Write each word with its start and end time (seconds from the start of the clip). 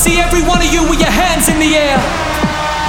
see 0.00 0.16
every 0.16 0.40
one 0.48 0.64
of 0.64 0.72
you 0.72 0.80
with 0.88 0.98
your 0.98 1.12
hands 1.12 1.52
in 1.52 1.60
the 1.60 1.76
air. 1.76 2.00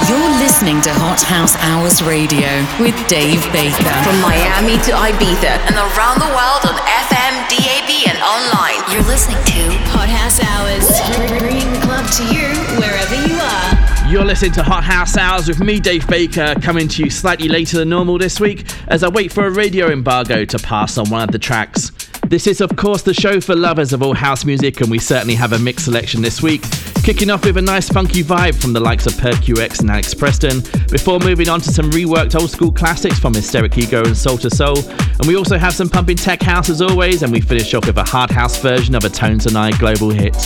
You're 0.08 0.32
listening 0.40 0.80
to 0.80 0.92
Hot 0.96 1.20
House 1.20 1.52
Hours 1.60 2.00
Radio 2.00 2.48
with 2.80 2.96
Dave 3.04 3.44
Baker. 3.52 3.92
From 4.00 4.16
Miami 4.24 4.80
to 4.88 4.96
Ibiza 4.96 5.60
and 5.68 5.76
around 5.76 6.24
the 6.24 6.32
world 6.32 6.64
on 6.64 6.72
FM, 7.04 7.34
DAB, 7.52 8.08
and 8.08 8.16
online. 8.24 8.80
You're 8.88 9.04
listening 9.04 9.36
to 9.44 9.60
Hot 9.92 10.08
House 10.08 10.40
Hours, 10.40 10.88
bringing 11.36 11.68
the 11.76 11.84
club 11.84 12.08
to 12.16 12.24
you 12.32 12.48
wherever 12.80 13.16
you 13.28 13.36
are. 13.36 14.10
You're 14.10 14.24
listening 14.24 14.52
to 14.52 14.62
Hot 14.62 14.82
House 14.82 15.18
Hours 15.18 15.48
with 15.48 15.60
me, 15.60 15.80
Dave 15.80 16.08
Baker, 16.08 16.54
coming 16.62 16.88
to 16.88 17.04
you 17.04 17.10
slightly 17.10 17.48
later 17.48 17.76
than 17.76 17.90
normal 17.90 18.16
this 18.16 18.40
week 18.40 18.64
as 18.88 19.04
I 19.04 19.10
wait 19.10 19.30
for 19.30 19.46
a 19.46 19.50
radio 19.50 19.92
embargo 19.92 20.46
to 20.46 20.58
pass 20.58 20.96
on 20.96 21.10
one 21.10 21.22
of 21.24 21.30
the 21.30 21.38
tracks. 21.38 21.92
This 22.26 22.46
is, 22.46 22.62
of 22.62 22.74
course, 22.76 23.02
the 23.02 23.12
show 23.12 23.38
for 23.42 23.54
lovers 23.54 23.92
of 23.92 24.02
all 24.02 24.14
house 24.14 24.46
music, 24.46 24.80
and 24.80 24.90
we 24.90 24.98
certainly 24.98 25.34
have 25.34 25.52
a 25.52 25.58
mixed 25.58 25.84
selection 25.84 26.22
this 26.22 26.40
week. 26.40 26.62
Kicking 27.02 27.30
off 27.30 27.44
with 27.44 27.56
a 27.56 27.62
nice 27.62 27.88
funky 27.88 28.22
vibe 28.22 28.54
from 28.60 28.72
the 28.72 28.78
likes 28.78 29.06
of 29.06 29.14
PerQX 29.14 29.80
and 29.80 29.90
Alex 29.90 30.14
Preston, 30.14 30.60
before 30.88 31.18
moving 31.18 31.48
on 31.48 31.60
to 31.60 31.72
some 31.72 31.90
reworked 31.90 32.40
old 32.40 32.48
school 32.48 32.70
classics 32.70 33.18
from 33.18 33.34
Hysteric 33.34 33.76
Ego 33.76 34.04
and 34.04 34.16
Soul 34.16 34.38
II 34.40 34.50
Soul. 34.50 34.78
And 34.78 35.26
we 35.26 35.36
also 35.36 35.58
have 35.58 35.74
some 35.74 35.88
pumping 35.88 36.16
tech 36.16 36.40
house 36.40 36.70
as 36.70 36.80
always, 36.80 37.24
and 37.24 37.32
we 37.32 37.40
finish 37.40 37.74
off 37.74 37.86
with 37.86 37.98
a 37.98 38.04
hard 38.04 38.30
house 38.30 38.56
version 38.58 38.94
of 38.94 39.04
a 39.04 39.08
Tones 39.08 39.46
and 39.46 39.56
I 39.56 39.76
global 39.78 40.10
hit. 40.10 40.36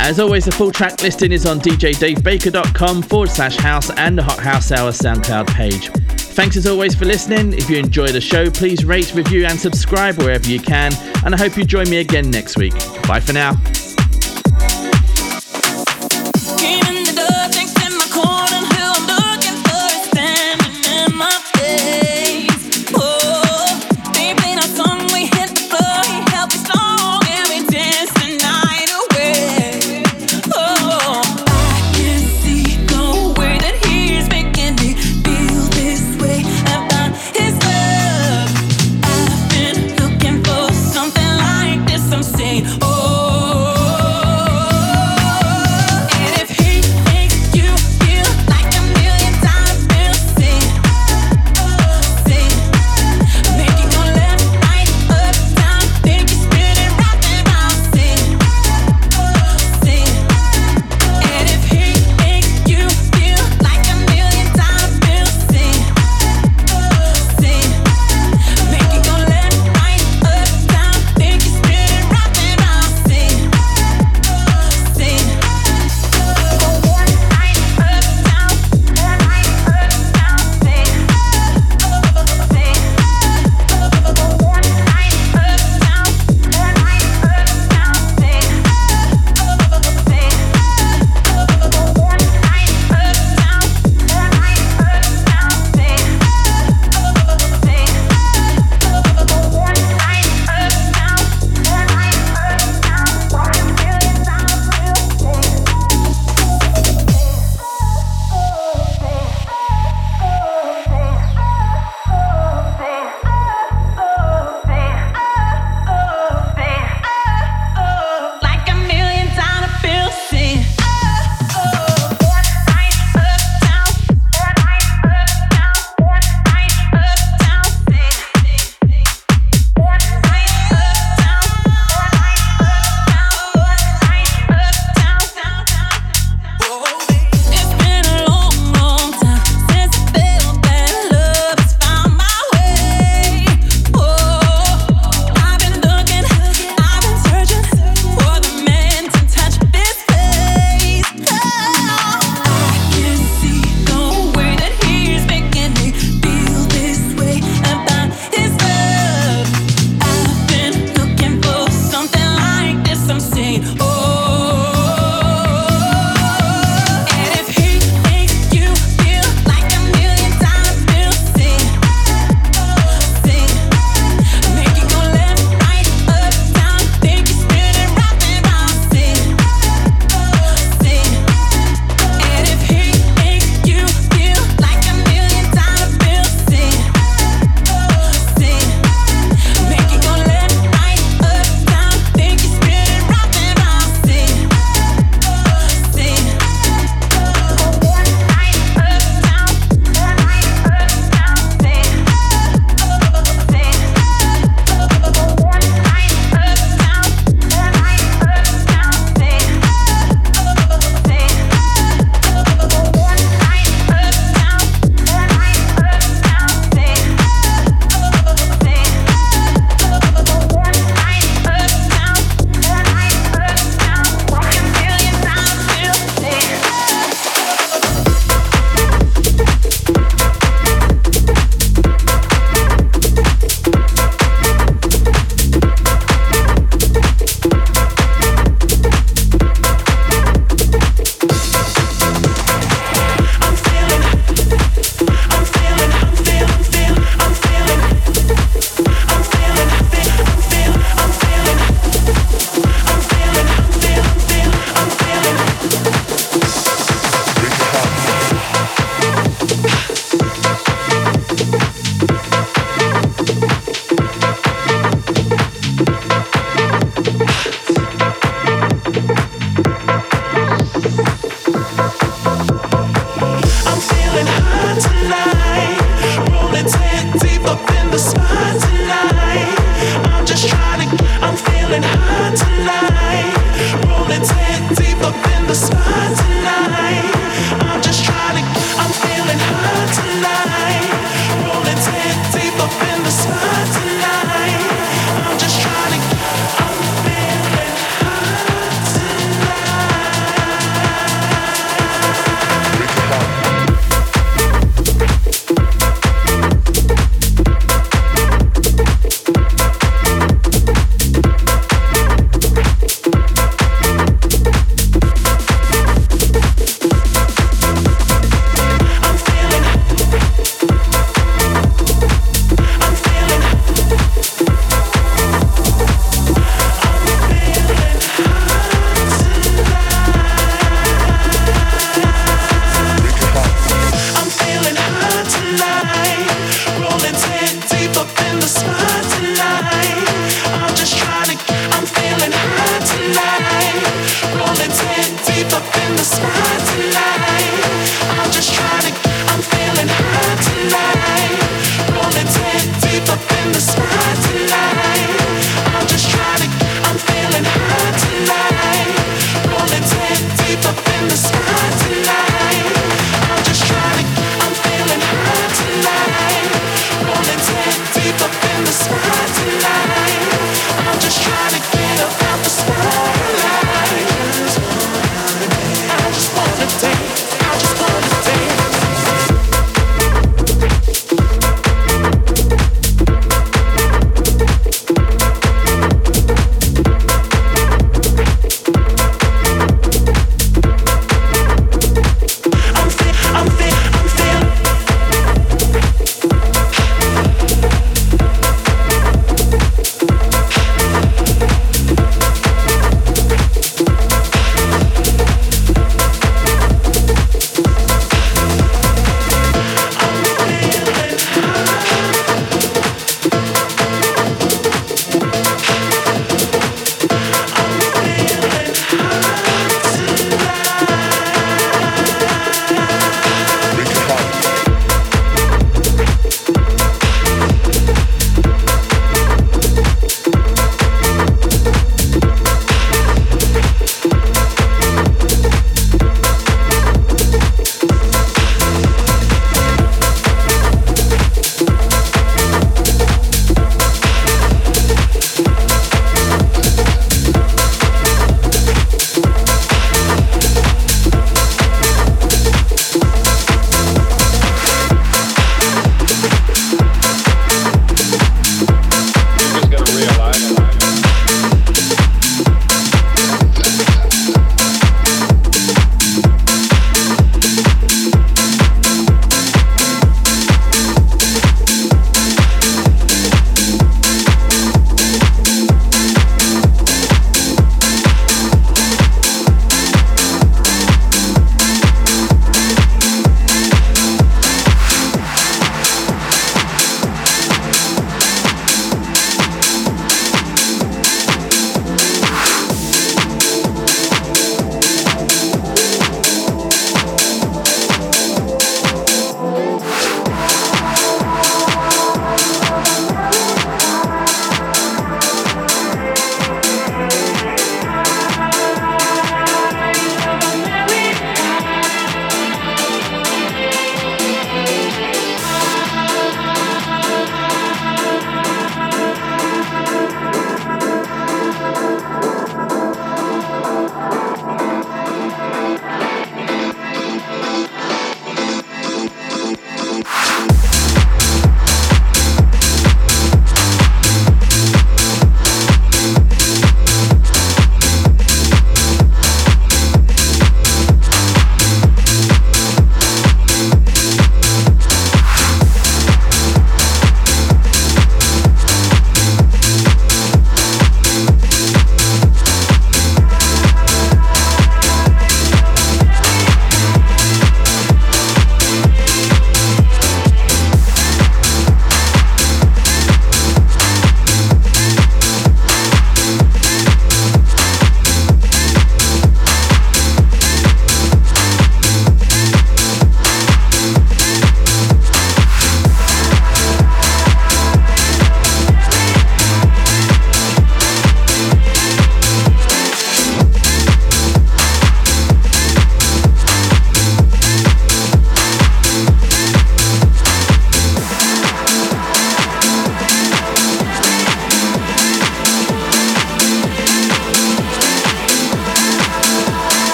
As 0.00 0.18
always, 0.18 0.46
the 0.46 0.52
full 0.52 0.70
track 0.70 1.02
listing 1.02 1.32
is 1.32 1.44
on 1.44 1.60
djdavebaker.com 1.60 3.02
forward 3.02 3.30
slash 3.30 3.56
house 3.56 3.90
and 3.90 4.16
the 4.16 4.22
Hot 4.22 4.38
House 4.38 4.72
Hour 4.72 4.92
SoundCloud 4.92 5.48
page. 5.48 5.90
Thanks 6.36 6.56
as 6.56 6.66
always 6.66 6.94
for 6.94 7.04
listening. 7.04 7.52
If 7.52 7.68
you 7.68 7.76
enjoy 7.76 8.08
the 8.08 8.20
show, 8.22 8.50
please 8.50 8.86
rate, 8.86 9.14
review, 9.14 9.44
and 9.44 9.58
subscribe 9.60 10.16
wherever 10.16 10.48
you 10.48 10.60
can. 10.60 10.92
And 11.24 11.34
I 11.34 11.38
hope 11.38 11.58
you 11.58 11.64
join 11.64 11.90
me 11.90 11.98
again 11.98 12.30
next 12.30 12.56
week. 12.56 12.74
Bye 13.06 13.20
for 13.20 13.34
now. 13.34 13.54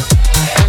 Yeah. 0.00 0.59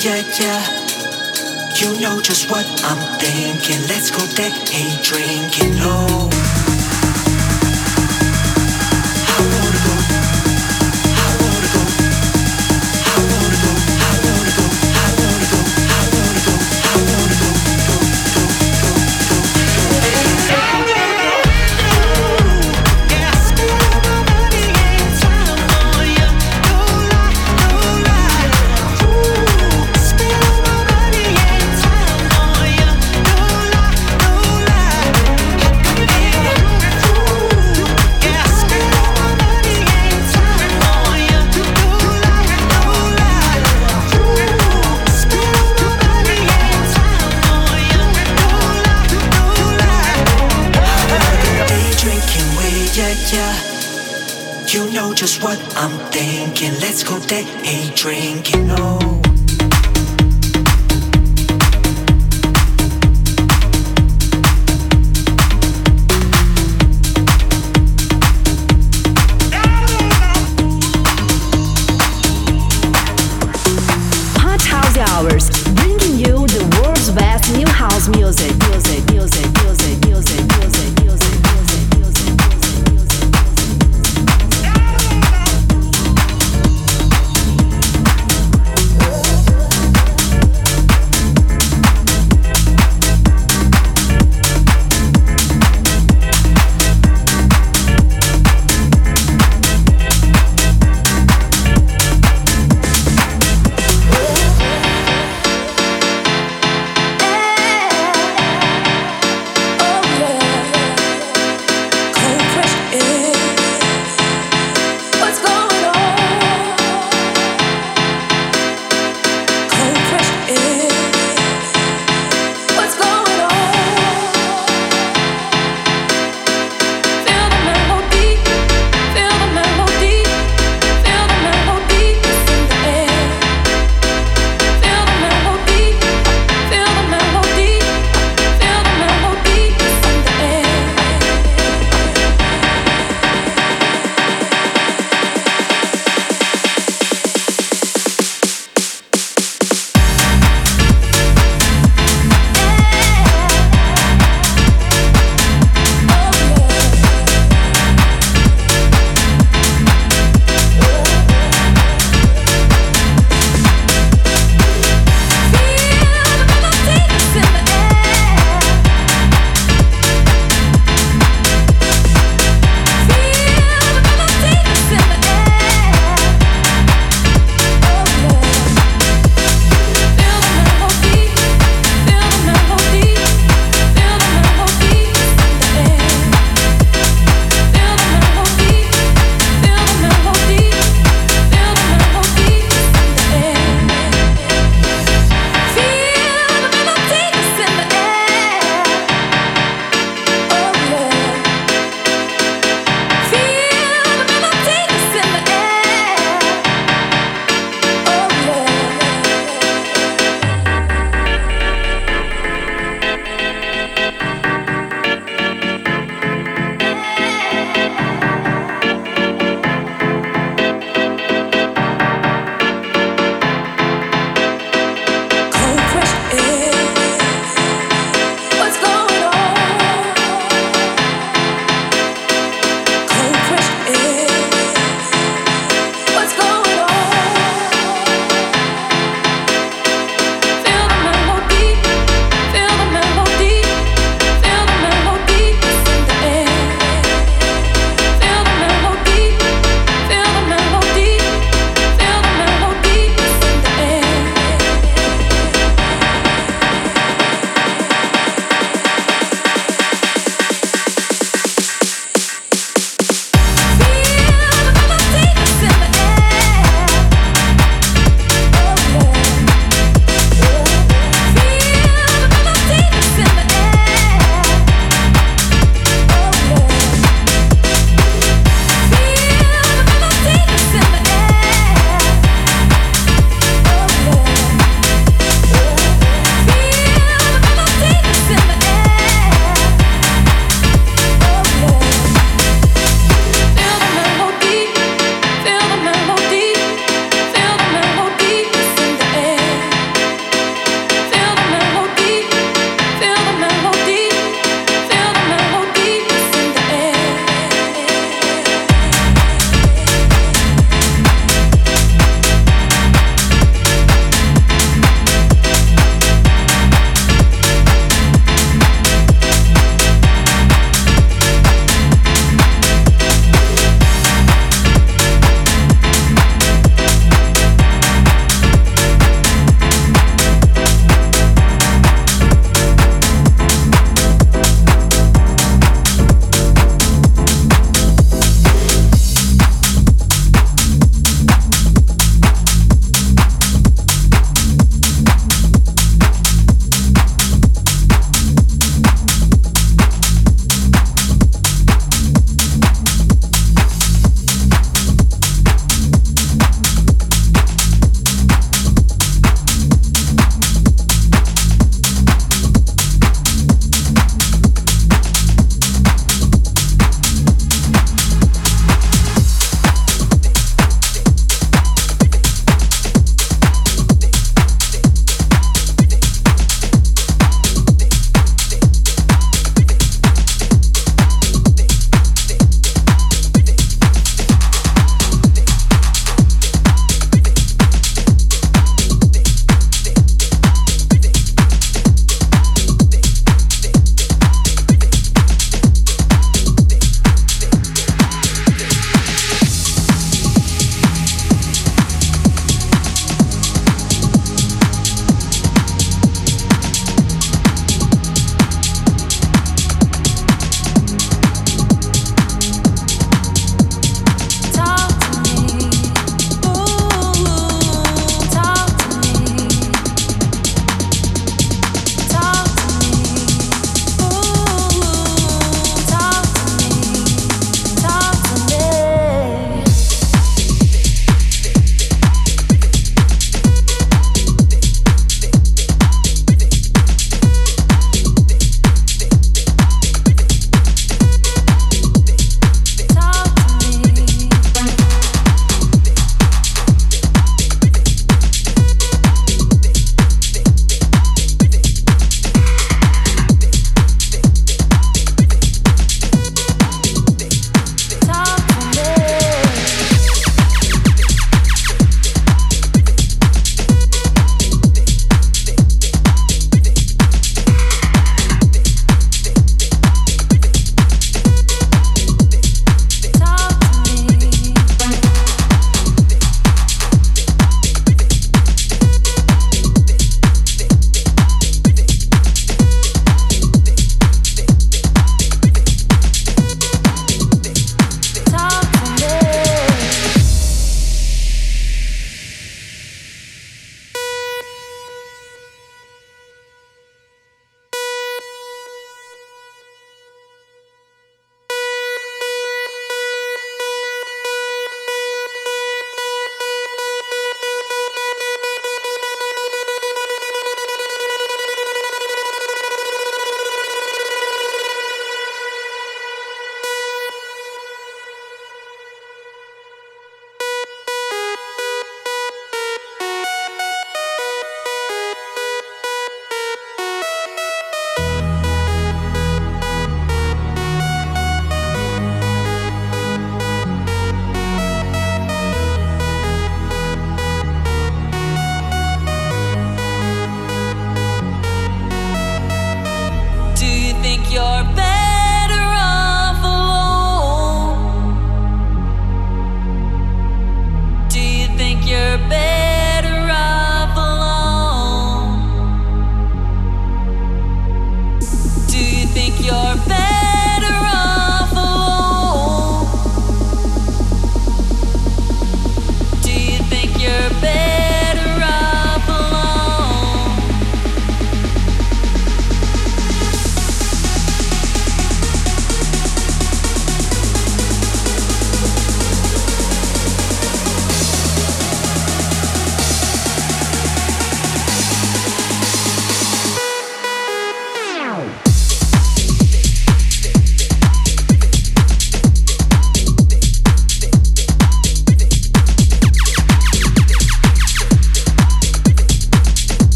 yeah, 0.00 0.22
yeah. 0.38 1.74
You 1.74 2.00
know 2.00 2.20
just 2.20 2.50
what 2.50 2.66
I'm 2.84 3.18
thinking. 3.18 3.80
Let's 3.88 4.10
go 4.10 4.24
deck, 4.34 4.52
hey, 4.68 5.00
drinking 5.02 5.74
oh. 5.80 6.37